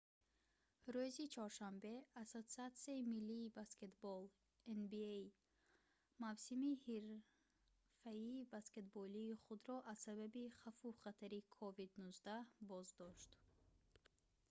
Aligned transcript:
рӯзи 0.93 1.25
чоршанбе 1.33 1.93
ассотсиатсияи 2.23 3.03
миллии 3.13 3.53
баскетбол 3.59 4.23
nba 4.79 5.11
мавсими 6.23 6.71
ҳирфаии 6.85 8.47
баскетболии 8.55 9.39
худро 9.43 9.77
аз 9.91 9.97
сабаби 10.07 10.43
хавфу 10.59 10.89
хатари 11.01 11.39
covid-19 11.55 12.27
боздошт 12.69 13.29